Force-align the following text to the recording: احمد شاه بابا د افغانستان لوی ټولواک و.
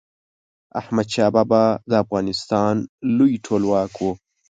احمد 0.79 1.07
شاه 1.13 1.29
بابا 1.35 1.63
د 1.89 1.91
افغانستان 2.03 2.75
لوی 3.17 3.33
ټولواک 3.45 3.93
و. 4.01 4.05